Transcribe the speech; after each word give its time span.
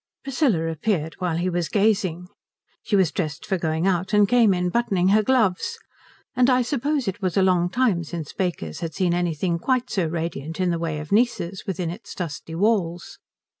Priscilla 0.23 0.67
appeared 0.67 1.13
while 1.19 1.37
he 1.37 1.47
was 1.47 1.69
gazing. 1.69 2.27
She 2.81 2.95
was 2.95 3.11
dressed 3.11 3.45
for 3.45 3.59
going 3.59 3.85
out 3.85 4.13
and 4.13 4.27
came 4.27 4.51
in 4.51 4.69
buttoning 4.69 5.09
her 5.09 5.21
gloves, 5.21 5.77
and 6.35 6.49
I 6.49 6.63
suppose 6.63 7.07
it 7.07 7.21
was 7.21 7.37
a 7.37 7.43
long 7.43 7.69
time 7.69 8.03
since 8.03 8.33
Baker's 8.33 8.79
had 8.79 8.95
seen 8.95 9.13
anything 9.13 9.59
quite 9.59 9.91
so 9.91 10.07
radiant 10.07 10.59
in 10.59 10.71
the 10.71 10.79
way 10.79 10.97
of 10.97 11.11
nieces 11.11 11.67
within 11.67 11.91
its 11.91 12.15
dusty 12.15 12.55
walls. 12.55 13.19